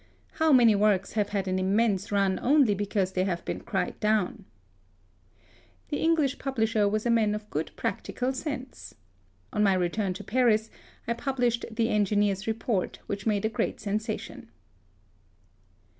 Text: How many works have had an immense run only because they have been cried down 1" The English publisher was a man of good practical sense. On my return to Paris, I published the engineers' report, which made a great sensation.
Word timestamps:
How 0.31 0.51
many 0.51 0.73
works 0.73 1.11
have 1.11 1.29
had 1.29 1.47
an 1.47 1.59
immense 1.59 2.11
run 2.11 2.39
only 2.41 2.73
because 2.73 3.11
they 3.11 3.23
have 3.25 3.45
been 3.45 3.59
cried 3.61 3.99
down 3.99 4.29
1" 4.45 4.45
The 5.89 5.97
English 5.97 6.39
publisher 6.39 6.89
was 6.89 7.05
a 7.05 7.11
man 7.11 7.35
of 7.35 7.47
good 7.51 7.69
practical 7.75 8.33
sense. 8.33 8.95
On 9.53 9.61
my 9.61 9.75
return 9.75 10.15
to 10.15 10.23
Paris, 10.23 10.71
I 11.07 11.13
published 11.13 11.65
the 11.69 11.89
engineers' 11.89 12.47
report, 12.47 12.97
which 13.05 13.27
made 13.27 13.45
a 13.45 13.49
great 13.49 13.79
sensation. 13.79 14.49